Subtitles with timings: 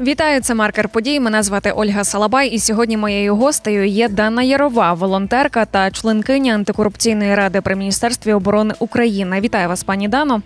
[0.00, 1.20] Вітаю, це маркер подій.
[1.20, 7.34] Мене звати Ольга Салабай, і сьогодні моєю гостею є Дана Ярова, волонтерка та членкиня антикорупційної
[7.34, 9.40] ради при міністерстві оборони України.
[9.40, 10.42] Вітаю вас, пані Дано.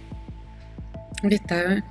[1.25, 1.83] Вітаю.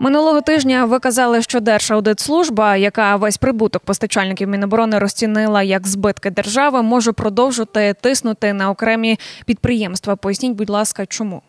[0.00, 6.82] Минулого тижня ви казали, що Держаудитслужба, яка весь прибуток постачальників Міноборони розцінила як збитки держави,
[6.82, 10.16] може продовжити тиснути на окремі підприємства.
[10.16, 11.42] Поясніть, будь ласка, чому?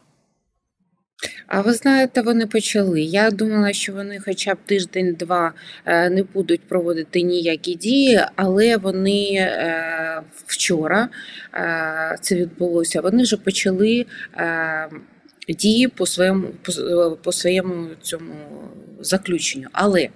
[1.48, 3.02] А ви знаєте, вони почали.
[3.02, 5.54] Я думала, що вони хоча б тиждень-два
[5.86, 11.10] е, не будуть проводити ніякі дії, але вони е, вчора
[11.54, 13.02] е, це відбулося.
[13.02, 14.06] Вони вже почали
[15.50, 16.48] дії по своєму
[17.24, 18.34] по своєму цьому
[19.00, 19.68] заключенню.
[19.72, 20.10] Але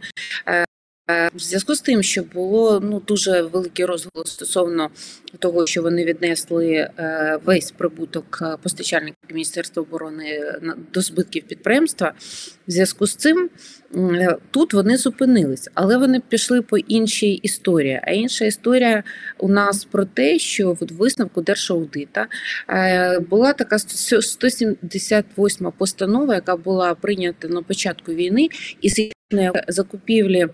[1.08, 4.90] в зв'язку з тим, що було ну дуже великий розголос стосовно
[5.40, 10.54] того, що вони віднесли е, весь прибуток е, постачальників Міністерства оборони
[10.94, 12.14] до збитків підприємства,
[12.68, 13.50] в зв'язку з цим
[13.96, 18.02] е, тут вони зупинились, але вони пішли по іншій історії.
[18.04, 19.04] А інша історія
[19.38, 22.28] у нас про те, що в висновку Держаудита
[23.30, 28.50] була така 178 постанова, яка була прийнята на початку війни,
[28.82, 28.90] і
[29.68, 30.48] закупівлі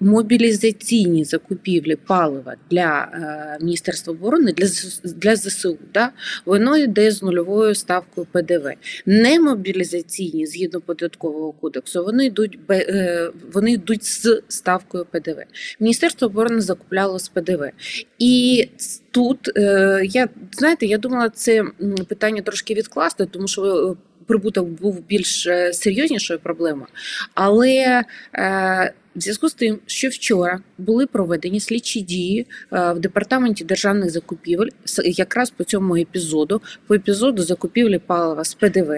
[0.00, 4.66] мобілізаційні закупівлі палива для е, Міністерства оборони для
[5.04, 6.10] для ЗСУ, да,
[6.44, 8.70] воно йде з нульовою ставкою ПДВ.
[9.06, 15.38] Не мобілізаційні згідно податкового кодексу, вони йдуть е, вони йдуть з ставкою ПДВ.
[15.80, 17.70] Міністерство оборони закупляло з ПДВ.
[18.18, 18.64] І
[19.10, 21.64] тут е, я знаєте, я думала, це
[22.08, 26.86] питання трошки відкласти, тому що прибуток був більш е, серйознішою проблемою.
[27.34, 33.64] Але е, в зв'язку з тим, що вчора були проведені слідчі дії е, в департаменті
[33.64, 34.68] державних закупівель,
[35.04, 38.92] якраз по цьому епізоду, по епізоду закупівлі палива з ПДВ,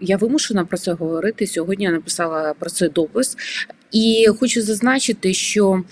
[0.00, 1.46] я вимушена про це говорити.
[1.46, 3.36] Сьогодні я написала про це допис,
[3.92, 5.82] і хочу зазначити, що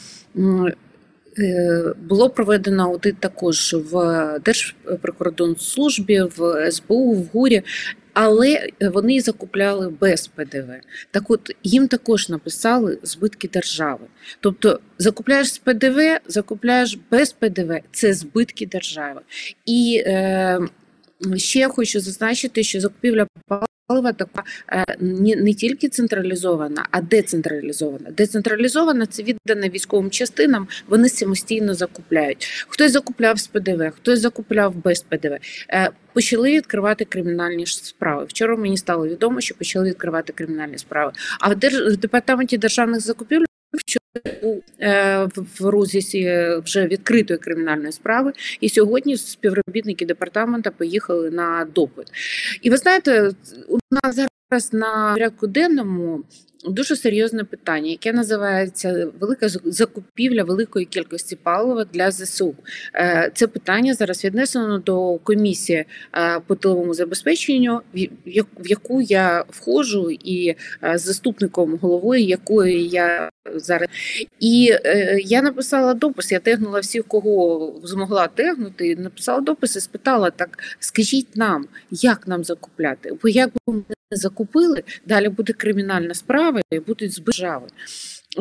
[2.09, 3.95] було проведено аудит також в
[4.45, 7.63] Держприкордонслужбі, в СБУ, в ГУРі,
[8.13, 10.71] але вони закупляли без ПДВ.
[11.11, 14.07] Так от їм також написали збитки держави.
[14.41, 19.21] Тобто закупляєш з ПДВ, закупляєш без ПДВ це збитки держави.
[19.67, 20.61] І е,
[21.37, 23.27] ще хочу зазначити, що закупівля
[23.87, 28.11] палива така е, не, не тільки централізована, а децентралізована.
[28.11, 32.65] Децентралізована це віддана військовим частинам, вони самостійно закупляють.
[32.69, 35.39] Хтось закупляв з ПДВ, хтось закупляв без ПДВ.
[35.71, 38.25] Е, почали відкривати кримінальні справи.
[38.25, 41.13] Вчора мені стало відомо, що почали відкривати кримінальні справи.
[41.41, 41.57] А в,
[41.97, 43.45] департаменті державних закупівель
[45.61, 52.07] в розісі вже відкритої кримінальної справи, і сьогодні співробітники департамента поїхали на допит.
[52.63, 53.31] І ви знаєте,
[53.69, 54.29] у нас зараз
[54.73, 56.25] на порядку денному
[56.65, 62.55] дуже серйозне питання, яке називається велика закупівля великої кількості палива для ЗСУ.
[62.95, 65.85] Е, це питання зараз віднесено до комісії
[66.17, 67.81] е, по тиловому забезпеченню,
[68.57, 73.89] в яку я входжу, і е, заступником головою якої я зараз.
[74.41, 74.73] І
[75.25, 76.33] я написала допис.
[76.33, 78.97] Я тегнула всіх, кого змогла тегнути.
[78.97, 83.13] Написала допис і спитала: так скажіть нам, як нам закупляти?
[83.23, 87.67] Бо як би не закупили, далі буде кримінальна справа і будуть збержави.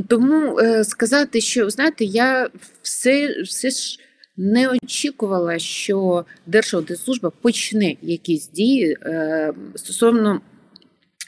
[0.07, 2.49] Тому е, сказати, що знаєте, я
[2.81, 3.99] все, все ж.
[4.37, 10.41] Не очікувала, що Держаудитслужба почне якісь дії е, стосовно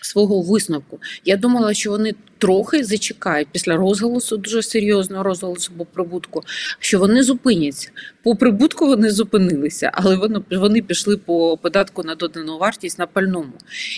[0.01, 0.99] свого висновку.
[1.25, 6.43] Я думала, що вони трохи зачекають після розголосу, дуже серйозного розголосу по прибутку,
[6.79, 7.89] що вони зупиняться.
[8.25, 13.53] По прибутку вони зупинилися, але вони вони пішли по податку на додану вартість на пальному.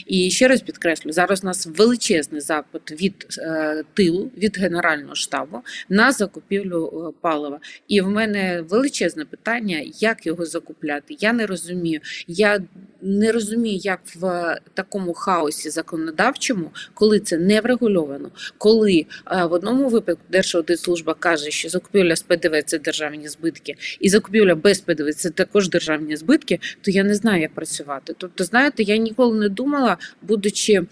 [0.06, 5.58] І ще раз підкреслю: зараз у нас величезний запит від е, тилу, від Генерального штабу
[5.90, 7.60] на закупівлю е, палива.
[7.88, 11.16] І в мене величезне питання, як його закупляти.
[11.20, 12.00] Я не розумію.
[12.28, 12.60] Я
[13.02, 19.90] не розумію, як в такому хаосі законодавчому, коли це не врегульовано, коли е, в одному
[19.90, 25.30] випадку Держаудитслужба каже, що закупівля з ПДВ це державні збитки, і закупівля без ПДВ це
[25.30, 28.14] також державні збитки, то я не знаю, як працювати.
[28.18, 30.84] Тобто, знаєте, я ніколи не думала, будучи,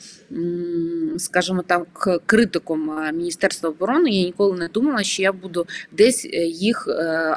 [1.17, 6.45] скажімо так, критиком е, Міністерства оборони, я ніколи не думала, що я буду десь е,
[6.45, 6.87] їх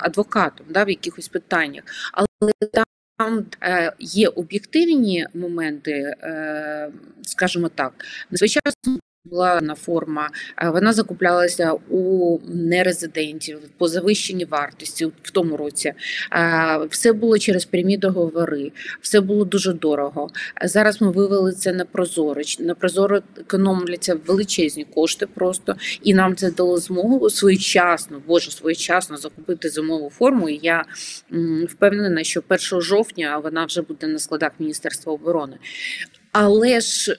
[0.02, 1.82] адвокатом да, в якихось питаннях.
[2.12, 2.84] Але там
[3.18, 6.90] там е, є об'єктивні моменти, е,
[7.22, 7.92] скажімо так,
[8.30, 8.98] надзвичайно
[9.30, 10.30] була форма,
[10.62, 15.92] е, вона закуплялася у нерезидентів по завищеній вартості в тому році.
[16.32, 20.30] Е, Все було через прямі договори, все було дуже дорого.
[20.62, 22.44] Е, Зараз ми вивели це на прозоро.
[22.44, 29.16] Ч- На прозоро економляться величезні кошти просто, і нам це дало змогу своєчасно, боже, своєчасно
[29.16, 30.48] закупити зимову форму.
[30.48, 30.84] І я
[31.68, 35.56] впевнена, що 1 жовтня вона вже буде на складах Міністерства оборони.
[36.32, 37.16] Але ж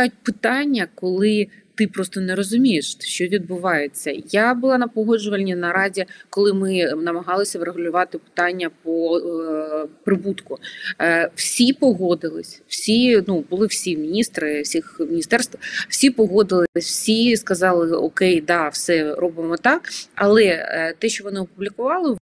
[0.00, 4.22] бувають питання, коли ти просто не розумієш, що відбувається.
[4.30, 10.58] Я була на погоджувальній нараді, коли ми намагалися врегулювати питання по е, прибутку.
[11.00, 15.58] Е, всі погодились, всі ну були всі міністри всіх міністерств,
[15.88, 19.82] всі погодились, всі сказали окей, да, все робимо так.
[20.14, 22.16] Але е, те, що вони опублікували,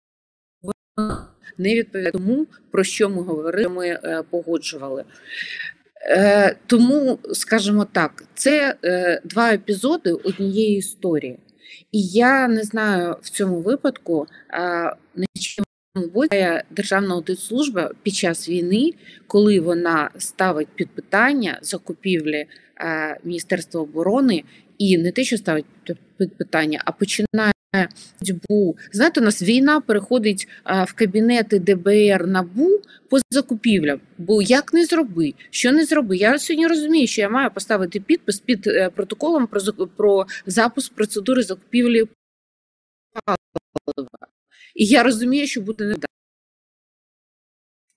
[1.59, 5.05] не відповідає тому, про що ми говорили, ми е, погоджували.
[6.09, 11.39] Е, тому, скажімо так, це е, два епізоди однієї історії.
[11.93, 14.59] І я не знаю в цьому випадку, е,
[15.15, 18.93] на чому боці Державна аудитслужба під час війни,
[19.27, 22.47] коли вона ставить під питання закупівлі
[23.25, 24.45] Міністерства оборони,
[24.79, 25.65] і не те, що ставить
[26.19, 27.53] під питання, а починає
[28.21, 28.77] боротьбу.
[28.93, 30.49] Знаєте, у нас війна переходить
[30.87, 32.81] в кабінети ДБР НАБУ
[33.11, 34.01] по закупівлям.
[34.19, 36.17] Бо як не зроби, що не зроби.
[36.17, 39.61] Я сьогодні розумію, що я маю поставити підпис під е, протоколом про
[39.97, 42.05] про запуск процедури закупівлі
[43.25, 44.09] палива.
[44.75, 46.11] І я розумію, що буде не так.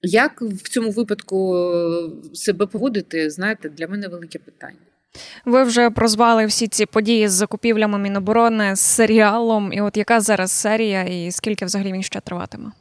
[0.02, 4.89] Як в цьому випадку е, себе поводити, знаєте, для мене велике питання.
[5.46, 9.74] Ви вже прозвали всі ці події з закупівлями Міноборони з серіалом.
[9.74, 12.72] І от яка зараз серія, і скільки взагалі він ще триватиме?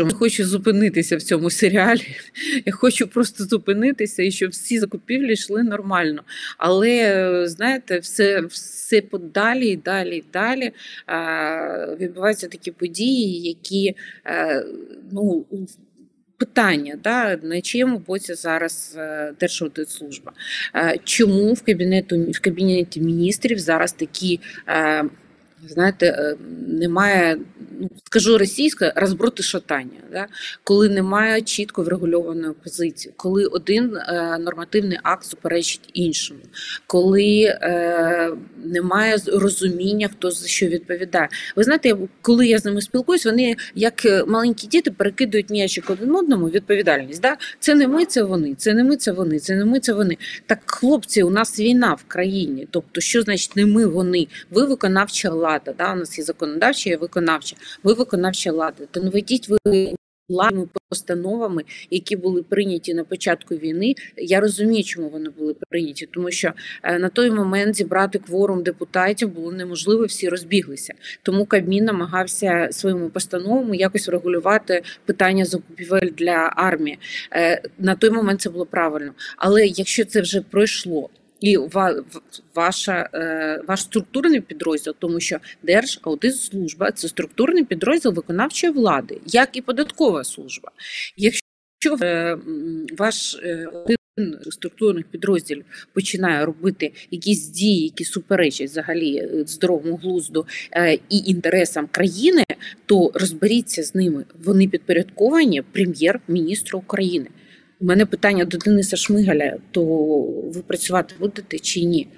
[0.00, 2.16] Я хочу зупинитися в цьому серіалі.
[2.66, 6.22] Я хочу просто зупинитися і щоб всі закупівлі йшли нормально.
[6.58, 10.72] Але знаєте, все, все подалі і далі і далі
[12.00, 13.94] відбуваються такі події, які
[14.26, 14.64] е,
[15.12, 15.46] ну.
[16.38, 20.32] Питання, да, на чиєму боці зараз е, Держаудитслужба?
[20.74, 25.04] Е, Чому в кабінету в кабінеті міністрів зараз такі, е,
[25.68, 26.36] знаєте, е,
[26.68, 27.38] немає,
[27.80, 30.26] ну скажу російською, розброти шатання, да?
[30.64, 36.40] коли немає чітко врегульованої позиції, коли один е, нормативний акт суперечить іншому,
[36.86, 38.30] коли е,
[38.64, 41.28] немає розуміння, хто за що відповідає.
[41.56, 46.16] Ви знаєте, коли я з ними спілкуюсь, вони як е, маленькі діти перекидують м'ячик один
[46.16, 47.22] одному відповідальність.
[47.22, 47.36] Да?
[47.60, 50.16] Це не ми, це вони, це не ми, це вони, це не ми, це вони.
[50.46, 52.68] Так, хлопці, у нас війна в країні.
[52.70, 54.26] Тобто, що значить не ми, вони?
[54.50, 55.57] Ви виконавча влада.
[55.78, 55.92] Да?
[55.92, 57.56] У нас є законодавча, є виконавча.
[57.82, 58.84] Ви виконавча влада.
[58.90, 59.94] То не ведіть ви
[60.28, 63.94] владними постановами, які були прийняті на початку війни.
[64.16, 66.52] Я розумію, чому вони були прийняті, тому що
[66.82, 70.94] е, на той момент зібрати кворум депутатів було неможливо, всі розбіглися.
[71.22, 76.98] Тому Кабмін намагався своїми постановами якось врегулювати питання закупівель для армії.
[77.32, 79.12] Е, На той момент це було правильно.
[79.36, 81.10] Але якщо це вже пройшло.
[81.40, 82.04] І ва-
[82.54, 89.60] ваша, е, ваш структурний підрозділ, тому що Держаудитслужба– це структурний підрозділ виконавчої влади, як і
[89.60, 90.70] податкова служба.
[91.16, 92.38] Якщо е,
[92.98, 100.46] ваш е, один структурних підрозділів починає робити якісь дії, які суперечать взагалі здоровому глузду
[101.10, 102.44] і інтересам країни,
[102.86, 104.24] то розберіться з ними.
[104.44, 107.26] Вони підпорядковані прем'єр-міністру України.
[107.80, 109.84] У мене питання до Дениса Шмигаля: то
[110.24, 112.08] ви працювати будете чи ні?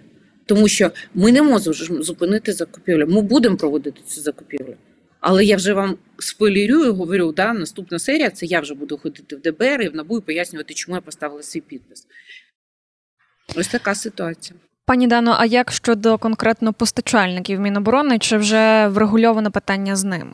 [0.47, 3.07] Тому що ми не можемо зупинити закупівлю.
[3.07, 4.75] Ми будемо проводити цю закупівлю.
[5.21, 9.37] Але я вже вам спойлерю і говорю, да, наступна серія це я вже буду ходити
[9.37, 12.07] в ДБР і в НАБУ і пояснювати, чому я поставила свій підпис.
[13.57, 14.61] Ось така ситуація.
[14.87, 20.33] Пані Дано, а як щодо конкретно постачальників Міноборони, чи вже врегульоване питання з ними?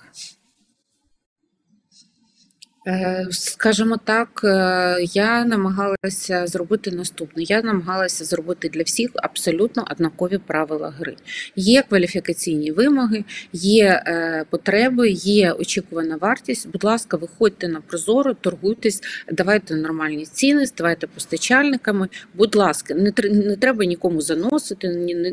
[2.89, 7.43] Е, Скажімо так, е, я намагалася зробити наступне.
[7.43, 11.17] Я намагалася зробити для всіх абсолютно однакові правила гри.
[11.57, 16.69] Є кваліфікаційні вимоги, є е, потреби, є очікувана вартість.
[16.69, 19.03] Будь ласка, виходьте на прозоро, торгуйтесь,
[19.33, 22.09] давайте нормальні ціни, ставайте постачальниками.
[22.35, 25.31] Будь ласка, не не треба нікому заносити, ні- не,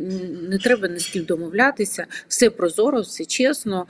[0.49, 2.05] не треба ні з ким домовлятися.
[2.27, 3.85] Все прозоро, все чесно.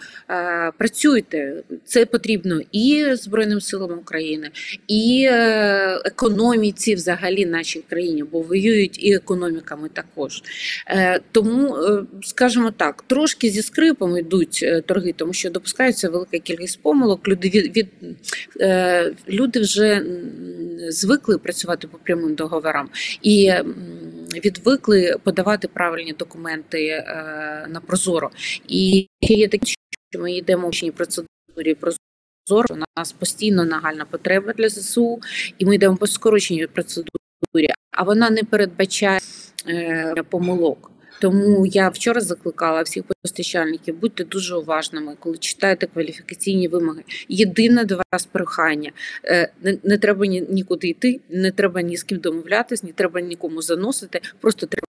[0.77, 1.63] Працюйте.
[1.85, 4.49] Це потрібно і збройним Збройним силам України,
[4.87, 10.43] і е, економіці, взагалі, нашій країні, бо воюють і економіками також.
[10.87, 16.81] Е, тому, е, скажімо так, трошки зі скрипом йдуть торги, тому що допускаються велика кількість
[16.81, 17.27] помилок.
[17.27, 17.87] Люди від, від
[19.29, 20.05] люди вже
[20.89, 22.89] звикли працювати по прямим договорам
[23.21, 23.53] і
[24.45, 27.03] відвикли подавати правильні документи
[27.69, 28.29] на прозоро.
[28.67, 29.73] І є такі,
[30.11, 31.75] що ми йдемо в процедурі
[32.47, 32.75] прозоро.
[32.75, 35.21] У нас постійно нагальна потреба для ЗСУ,
[35.57, 39.19] і ми йдемо по скороченій процедурі, а вона не передбачає
[39.67, 40.89] е, помилок.
[41.21, 47.03] Тому я вчора закликала всіх постачальників, будьте дуже уважними, коли читаєте кваліфікаційні вимоги.
[47.29, 48.91] Єдине до вас прохання:
[49.25, 49.51] е,
[49.83, 54.21] не, треба ні, нікуди йти, не треба ні з ким домовлятись, не треба нікому заносити.
[54.39, 54.87] Просто треба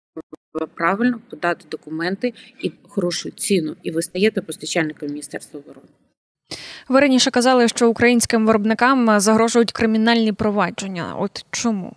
[0.76, 5.88] правильно подати документи і хорошу ціну, і ви стаєте постачальником Міністерства оборони.
[6.90, 11.16] Ви раніше казали, що українським виробникам загрожують кримінальні провадження.
[11.20, 11.96] От чому?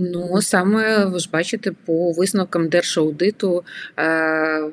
[0.00, 3.64] Ну саме ви ж бачите по висновкам держаудиту
[3.98, 4.70] е,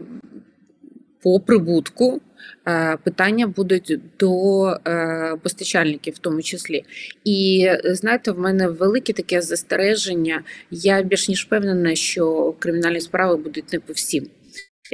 [1.23, 2.21] по прибутку.
[2.67, 6.85] Е, питання будуть до е, постачальників, в тому числі.
[7.23, 10.43] І знаєте, в мене велике таке застереження.
[10.71, 14.27] Я більш ніж впевнена, що кримінальні справи будуть не по всім.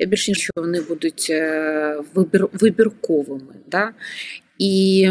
[0.07, 1.31] Більш ніж вони будуть
[2.13, 3.53] вибір, вибірковими.
[3.67, 3.93] Да?
[4.57, 5.09] І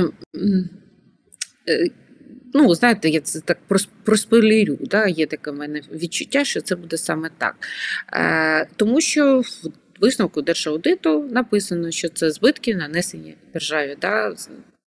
[2.55, 3.59] Ну, знаєте, я це так
[4.05, 5.07] проспойлерю, да?
[5.07, 7.69] є таке в мене відчуття, що це буде саме так.
[8.13, 9.71] Е, Тому що в
[10.01, 13.97] висновку держаудиту написано, що це збитки нанесені державі.
[14.01, 14.35] Да?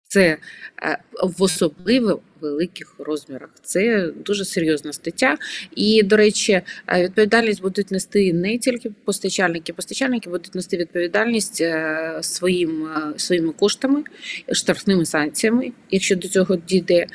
[0.09, 0.37] Це
[0.83, 3.51] е, в особливо великих розмірах.
[3.63, 5.37] Це дуже серйозна стаття.
[5.77, 12.19] І, до речі, е, відповідальність будуть нести не тільки постачальники, постачальники будуть нести відповідальність е,
[12.21, 14.05] своїм, своїми коштами,
[14.53, 17.07] штрафними санкціями, якщо до цього дійде.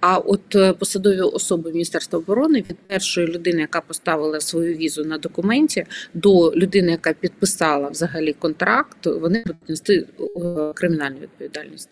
[0.00, 5.86] А от посадові особи Міністерства оборони від першої людини, яка поставила свою візу на документі,
[6.14, 10.06] до людини, яка підписала взагалі контракт, вони будуть нести
[10.74, 11.88] кримінальну відповідальність.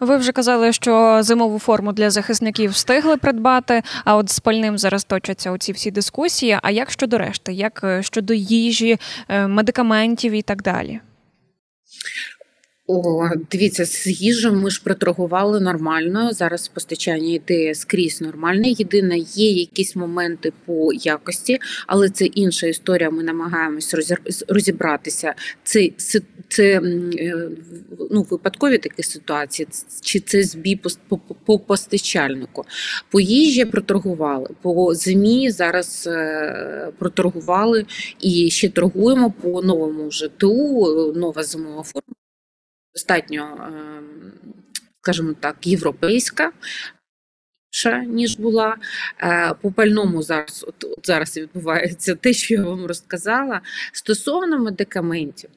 [0.00, 3.82] Ви вже казали, що зимову форму для захисників встигли придбати.
[4.04, 6.58] А от з пальним зараз точаться оці всі дискусії.
[6.62, 11.00] А як щодо решти, як е, щодо їжі, е, медикаментів і так далі?
[12.86, 16.32] О, дивіться, з їжею ми ж проторгували нормально.
[16.32, 18.68] Зараз постачання йде скрізь нормальне.
[18.68, 23.10] Єдине, є якісь моменти по якості, але це інша історія.
[23.10, 23.94] Ми намагаємось
[24.48, 25.34] розібратися.
[25.62, 25.90] Це
[26.48, 26.80] це
[27.18, 27.48] е,
[28.10, 29.68] ну, випадкові такі ситуації,
[30.02, 32.64] чи це збій по, по, по постачальнику.
[33.10, 37.86] По їжі проторгували, по зимі зараз е, проторгували
[38.20, 42.14] і ще торгуємо по новому вже ТУ, нова зимова форма
[42.94, 44.32] достатньо, ем,
[45.00, 46.52] скажімо так, європейська.
[48.06, 48.76] Ніж була
[49.22, 53.60] е, по пальному зараз от, от зараз відбувається те, що я вам розказала.
[53.92, 55.50] Стосовно медикаментів,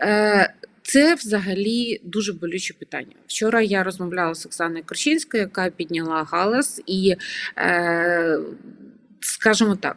[0.00, 3.14] е, це взагалі дуже болюче питання.
[3.26, 7.16] Вчора я розмовляла з Оксаною Корчинською, яка підняла галас, і,
[7.58, 8.38] е,
[9.20, 9.96] скажімо так,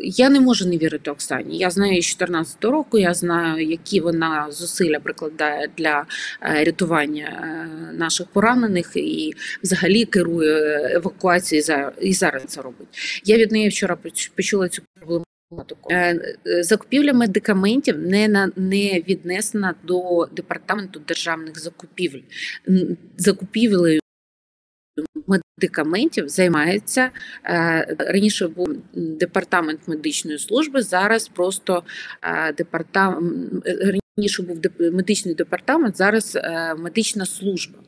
[0.00, 1.58] я не можу не вірити Оксані.
[1.58, 2.98] Я знаю її з 14 року.
[2.98, 6.06] Я знаю, які вона зусилля прикладає для
[6.42, 12.88] е, рятування е, наших поранених і взагалі керує евакуацією і зараз це робить.
[13.24, 13.96] Я від неї вчора
[14.36, 15.24] почула цю проблему.
[15.90, 22.22] Е, закупівля медикаментів не на не віднесена до департаменту державних закупівель.
[23.16, 24.00] Закупівлею
[25.26, 27.10] медикаментів займається
[27.44, 28.48] е, раніше.
[28.48, 30.82] Був департамент медичної служби.
[30.82, 31.82] Зараз просто
[32.22, 33.66] е, департамент
[34.16, 37.78] раніше був медичний департамент, зараз е, медична служба.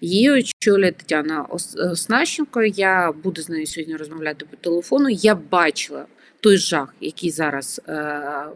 [0.00, 1.42] Її очолює Тетяна
[1.92, 2.62] Оснащенко.
[2.62, 5.08] Я буду з нею сьогодні розмовляти по телефону.
[5.08, 6.06] Я бачила.
[6.40, 7.80] Той жах, який зараз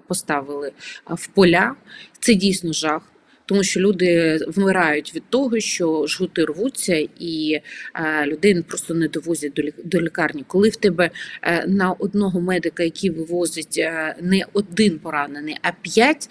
[0.07, 0.73] поставили
[1.07, 1.75] в поля,
[2.21, 3.03] це дійсно жах
[3.47, 7.61] тому що люди вмирають від того, що жгути рвуться, і
[7.95, 10.45] е, людей просто не довозять до лікарні.
[10.47, 11.11] Коли в тебе
[11.43, 16.31] е, на одного медика, який вивозить е, не один поранений, а п'ять,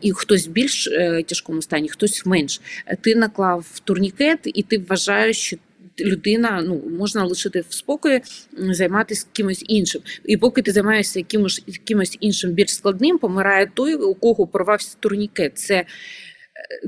[0.00, 0.88] і хтось в більш
[1.26, 2.60] тяжкому стані, хтось менш,
[3.00, 5.56] ти наклав турнікет, і ти вважаєш, що
[6.00, 8.20] людина ну можна лишити в спокої,
[8.52, 10.02] займатися кимось іншим.
[10.24, 15.58] І поки ти займаєшся якимось якимось іншим більш складним, помирає той, у кого порвався турнікет.
[15.58, 15.84] Це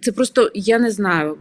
[0.03, 1.39] це просто я не знаю.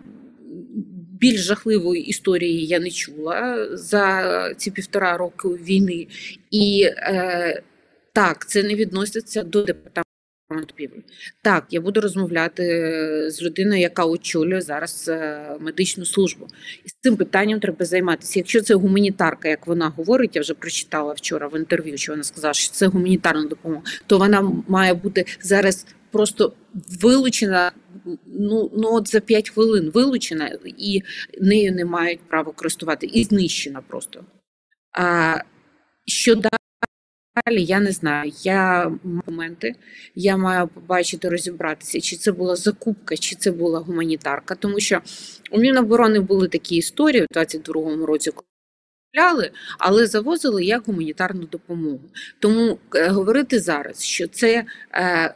[1.20, 6.08] Більш жахливої історії я не чула за ці півтора року війни,
[6.52, 7.62] і е,
[8.14, 10.06] так це не відноситься до департаменту
[10.50, 11.04] купівлі.
[11.42, 12.64] Так, я буду розмовляти
[13.32, 16.48] з людиною, яка очолює зараз е, медичну службу.
[16.86, 18.40] І з цим питанням треба займатися.
[18.40, 22.54] Якщо це гуманітарка, як вона говорить, я вже прочитала вчора в інтерв'ю, що вона сказала,
[22.54, 26.54] що це гуманітарна допомога, то вона має бути зараз просто
[27.02, 27.72] вилучена.
[28.26, 31.02] Ну ну от за 5 хвилин вилучена, і
[31.42, 34.24] нею не мають права користувати, і знищена просто.
[34.98, 35.38] А
[36.06, 38.32] що далі, я не знаю.
[38.44, 38.92] Я
[39.28, 39.76] моменти,
[40.16, 44.56] я маю побачити, розібратися, чи це була закупка, чи це була гуманітарка.
[44.56, 45.02] Тому що
[45.52, 52.02] у Міноборони були такі історії у 22-му році, коли але завозили як гуманітарну допомогу.
[52.40, 54.66] Тому е, говорити зараз, що це.
[54.94, 55.34] Е,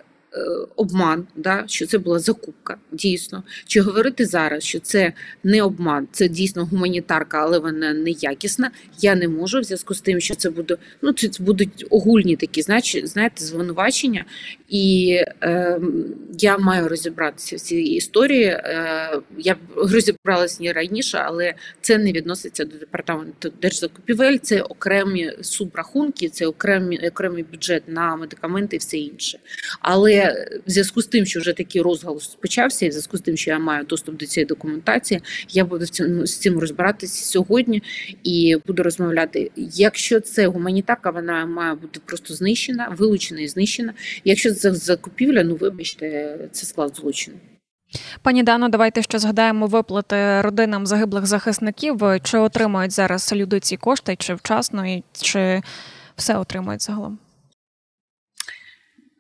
[0.76, 3.44] обман, да, що це була закупка, дійсно.
[3.68, 8.72] Чи говорити зараз, що це не обман, це дійсно гуманітарка, але вона неякісна.
[9.00, 12.62] Я не можу в зв'язку з тим, що це буде, ну це будуть огульні такі,
[12.62, 14.26] знаєте, звинувачення,
[14.70, 15.80] і е,
[16.40, 18.46] я маю розібратися в цій історії.
[18.46, 24.38] Е, Я розібралася не раніше, але це не відноситься до департаменту держзакупівель.
[24.38, 29.40] Це окремі субрахунки, це окремі окремий бюджет на медикаменти і все інше.
[29.82, 30.19] Але
[30.68, 33.52] в зв'язку з тим, що вже такий розголос почався, і в зв'язку з тим, що
[33.52, 37.84] я маю доступ до цієї документації, я буду з цим з цим розбиратися сьогодні
[38.24, 39.52] і буду розмовляти.
[39.56, 43.94] Якщо це гуманітарка, вона має бути просто знищена, вилучена і знищена.
[44.24, 47.38] Якщо це закупівля, ну вибачте, це склад злочину.
[48.22, 52.02] Пані Дано, давайте ще згадаємо виплати родинам загиблих захисників.
[52.24, 55.62] Чи отримують зараз люди ці кошти, чи вчасно, і чи
[56.16, 57.20] все отримують загалом?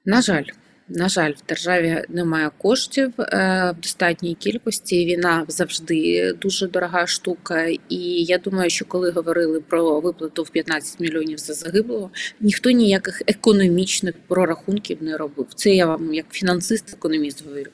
[0.05, 0.43] На жаль.
[0.89, 5.05] На жаль, в державі немає коштів е, в достатній кількості.
[5.05, 7.67] Війна завжди дуже дорога штука.
[7.89, 13.21] І я думаю, що коли говорили про виплату в 15 мільйонів за загиблого, ніхто ніяких
[13.27, 15.47] економічних прорахунків не робив.
[15.55, 17.71] Це я вам як фінансист-економіст говорю.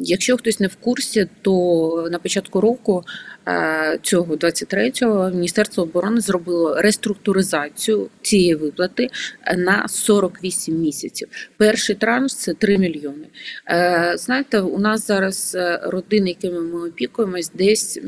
[0.00, 3.04] Якщо хтось не в курсі, то на початку року
[3.48, 9.10] е, цього 23-го Міністерство оборони зробило реструктуризацію цієї виплати
[9.56, 11.28] на 48 місяців.
[11.56, 13.26] Перший транш це 3 мільйони.
[13.70, 18.00] Е, знаєте, у нас зараз е, родини, якими ми опікуємось, десь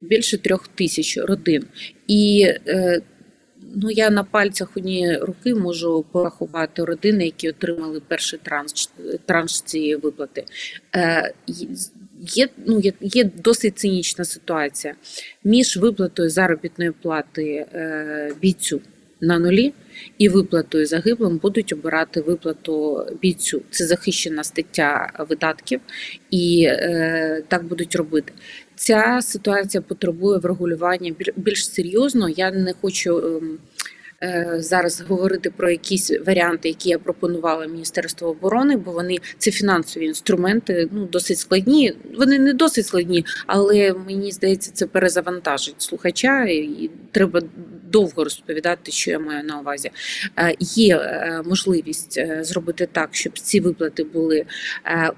[0.00, 1.64] більше трьох тисяч родин.
[2.06, 2.46] І
[3.74, 8.88] Ну, я на пальцях однієї руки можу порахувати родини, які отримали перший транш
[9.26, 10.44] транш цієї виплати.
[10.94, 11.32] Е,
[12.20, 14.94] Є ну, є досить цинічна ситуація
[15.44, 18.80] між виплатою заробітної плати е, бійцю
[19.20, 19.72] на нулі
[20.18, 23.62] і виплатою загиблим будуть обирати виплату бійцю.
[23.70, 25.80] Це захищена стаття видатків,
[26.30, 28.32] і е, так будуть робити.
[28.74, 32.28] Ця ситуація потребує врегулювання більш серйозно.
[32.28, 33.18] Я не хочу.
[33.18, 33.40] Е,
[34.54, 40.88] зараз говорити про якісь варіанти, які я пропонувала Міністерству оборони, бо вони це фінансові інструменти,
[40.92, 41.92] ну досить складні.
[42.18, 47.40] Вони не досить складні, але мені здається, це перезавантажить слухача, і треба
[47.90, 49.90] довго розповідати, що я маю на увазі.
[50.38, 54.44] Е, є е, можливість е, зробити так, щоб ці виплати були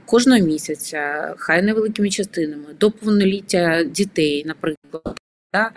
[0.06, 5.18] кожного місяця, хай невеликими частинами, до повноліття дітей, наприклад.
[5.52, 5.70] Да?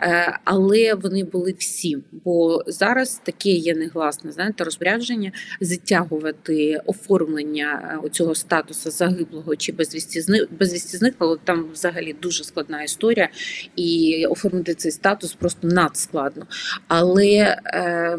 [0.43, 5.31] Але вони були всі, бо зараз таке є негласне знаєте, розпорядження
[5.61, 10.47] затягувати оформлення цього статусу загиблого чи безвісті зни...
[10.59, 11.37] безвісті зниклого.
[11.37, 13.29] Там взагалі дуже складна історія,
[13.75, 16.47] і оформити цей статус просто надскладно.
[16.87, 18.17] Але е,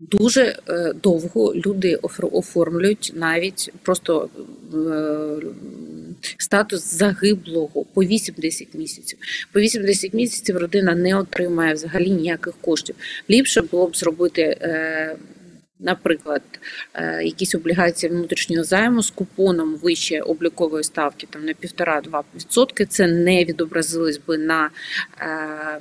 [0.00, 1.94] дуже е, довго люди
[2.32, 4.28] оформлюють навіть просто
[4.74, 5.46] е,
[6.36, 9.18] статус загиблого по 8-10 місяців.
[9.52, 12.96] По 8-10 місяців родина не отримає взагалі ніяких коштів.
[13.30, 14.58] Ліпше було б зробити.
[15.80, 16.42] Наприклад,
[16.94, 23.44] е, якісь облігації внутрішнього займу з купоном вище облікової ставки там на 1,5-2%, це не
[23.44, 24.70] відобразилось би на
[25.18, 25.80] е,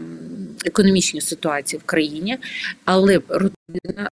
[0.66, 2.38] економічній ситуації в країні,
[2.86, 4.10] але родина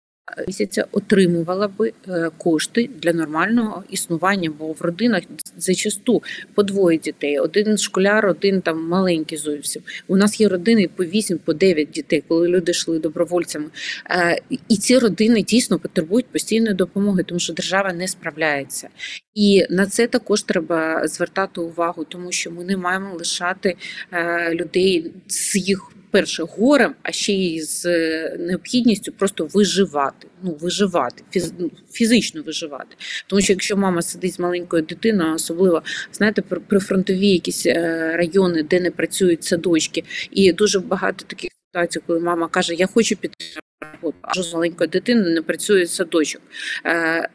[0.46, 5.22] місяця отримувала би е, кошти для нормального існування, бо в родинах
[5.56, 6.22] зачасту
[6.54, 9.82] по двоє дітей, один школяр, один там маленький зовсім.
[10.08, 13.66] У нас є родини по 8, по 9 дітей, коли люди йшли добровольцями.
[14.10, 18.88] Е, і ці родини дійсно потребують постійної допомоги, тому що держава не справляється.
[19.34, 23.76] І на це також треба звертати увагу, тому що ми не маємо лишати
[24.12, 30.28] е, людей з їх перше горем, а ще й з е, необхідністю просто виживати.
[30.42, 31.22] Ну, виживати,
[31.58, 32.96] ну, фізично виживати.
[33.26, 38.62] Тому що якщо мама сидить з маленькою дитиною, особливо знаєте, при фронтові якісь е, райони,
[38.62, 43.34] де не працюють садочки, і дуже багато таких ситуацій, коли мама каже, я хочу піти
[43.80, 46.42] роботу, а з маленькою дитиною не працює садочок.
[46.86, 47.28] Е,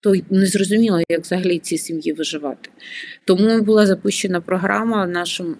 [0.00, 2.70] То не зрозуміло, як взагалі цій сім'ї виживати.
[3.24, 5.56] Тому була запущена програма нашим.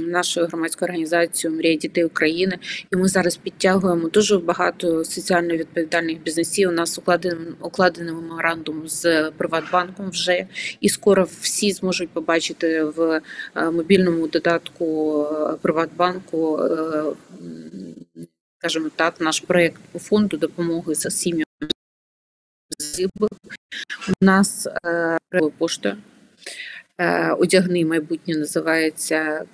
[0.00, 2.58] Нашою громадською організацією Мрія дітей України,
[2.92, 6.68] і ми зараз підтягуємо дуже багато соціально відповідальних бізнесів.
[6.68, 10.46] У нас укладений, укладений меморандум з Приватбанком вже,
[10.80, 13.20] і скоро всі зможуть побачити в
[13.56, 17.04] е, мобільному додатку е, Приватбанку, е,
[18.58, 21.44] скажімо так, наш проєкт по фонду допомоги за сім'ям
[22.78, 23.30] загиблих.
[24.20, 25.18] У нас е,
[25.58, 25.96] пошта
[26.98, 29.44] е, одягни майбутнє називається.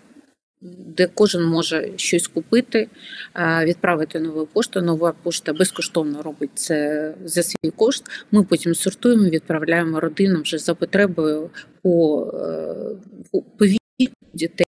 [0.97, 2.89] Де кожен може щось купити,
[3.37, 4.83] е, відправити нову пошту.
[4.83, 8.05] Нова пошта безкоштовно робить це за свій кошт.
[8.31, 11.51] Ми потім сортуємо, відправляємо родинам вже за потребою
[11.83, 14.67] по, е, по- віку дітей.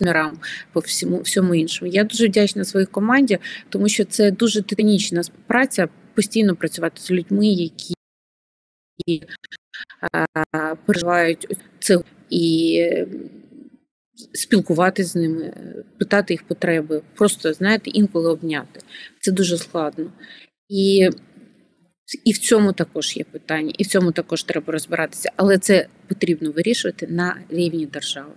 [0.00, 0.38] Мірам
[0.72, 1.90] по всьому всьому іншому.
[1.92, 7.46] Я дуже вдячна своїй команді, тому що це дуже титанічна праця постійно працювати з людьми,
[7.46, 7.94] які
[9.08, 9.16] е,
[10.86, 11.98] переживають це
[12.30, 12.84] і
[14.32, 15.52] спілкуватися з ними,
[15.98, 18.80] питати їх потреби, просто знаєте, інколи обняти.
[19.20, 20.12] Це дуже складно.
[20.68, 21.10] І,
[22.24, 26.50] і в цьому також є питання, і в цьому також треба розбиратися, але це потрібно
[26.50, 28.32] вирішувати на рівні держави.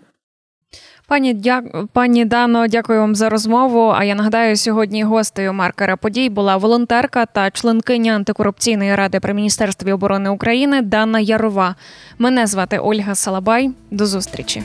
[1.08, 1.64] Пані дя...
[1.94, 3.94] пані Дано, дякую вам за розмову.
[3.96, 9.92] А я нагадаю, сьогодні гостею маркера подій була волонтерка та членкиня антикорупційної ради при міністерстві
[9.92, 11.76] оборони України Дана Ярова.
[12.18, 13.72] Мене звати Ольга Салабай.
[13.92, 14.64] До зустрічі.